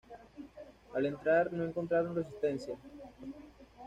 [0.95, 2.75] Al entrar no encontraron resistencia.